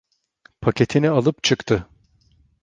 Paketini 0.61 1.09
alıp 1.09 1.43
çıktı… 1.43 1.87